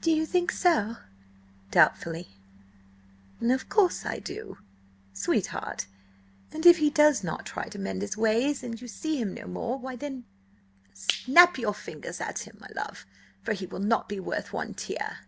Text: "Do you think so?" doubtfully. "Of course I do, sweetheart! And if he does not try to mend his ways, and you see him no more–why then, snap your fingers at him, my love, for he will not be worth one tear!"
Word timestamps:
"Do 0.00 0.12
you 0.12 0.26
think 0.26 0.52
so?" 0.52 0.98
doubtfully. 1.72 2.28
"Of 3.42 3.68
course 3.68 4.06
I 4.06 4.20
do, 4.20 4.58
sweetheart! 5.12 5.86
And 6.52 6.64
if 6.64 6.78
he 6.78 6.88
does 6.88 7.24
not 7.24 7.44
try 7.44 7.66
to 7.70 7.78
mend 7.80 8.02
his 8.02 8.16
ways, 8.16 8.62
and 8.62 8.80
you 8.80 8.86
see 8.86 9.20
him 9.20 9.34
no 9.34 9.48
more–why 9.48 9.96
then, 9.96 10.22
snap 10.94 11.58
your 11.58 11.74
fingers 11.74 12.20
at 12.20 12.46
him, 12.46 12.58
my 12.60 12.68
love, 12.76 13.06
for 13.42 13.54
he 13.54 13.66
will 13.66 13.80
not 13.80 14.08
be 14.08 14.20
worth 14.20 14.52
one 14.52 14.72
tear!" 14.72 15.26